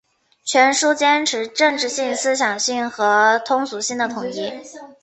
[0.43, 4.51] 全书坚持政治性、思想性和通俗性的统一